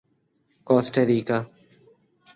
[0.67, 1.37] کوسٹا ریکا